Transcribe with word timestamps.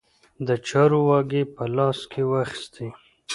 د 0.47 0.49
چارو 0.67 0.99
واګې 1.07 1.43
په 1.55 1.63
لاس 1.75 1.99
کې 2.11 2.21
واخیستې. 2.31 2.87